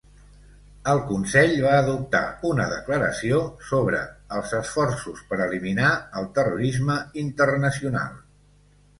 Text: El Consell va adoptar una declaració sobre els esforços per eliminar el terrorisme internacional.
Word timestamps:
El 0.91 0.99
Consell 1.09 1.51
va 1.65 1.73
adoptar 1.81 2.21
una 2.51 2.63
declaració 2.71 3.41
sobre 3.71 3.99
els 4.37 4.53
esforços 4.59 5.21
per 5.33 5.39
eliminar 5.45 5.91
el 6.23 6.31
terrorisme 6.39 6.97
internacional. 7.25 8.17